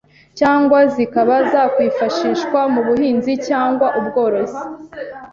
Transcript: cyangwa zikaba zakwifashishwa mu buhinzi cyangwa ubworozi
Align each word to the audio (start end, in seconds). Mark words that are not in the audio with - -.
cyangwa 0.39 0.79
zikaba 0.93 1.35
zakwifashishwa 1.51 2.59
mu 2.73 2.81
buhinzi 2.87 3.33
cyangwa 3.47 3.87
ubworozi 3.99 4.61